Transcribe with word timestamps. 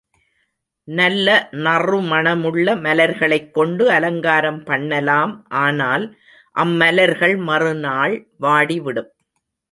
நல்ல 0.87 1.27
நறுமணமுள்ள 1.65 2.67
மலர்களைக் 2.81 3.51
கொண்டு 3.53 3.83
அலங்காரம் 3.91 4.63
பண்ணலாம் 4.63 5.33
ஆனால் 5.59 6.05
அம்மலர்கள் 6.55 7.35
மறுநாள் 7.41 8.15
வாடிவிடும். 8.41 9.11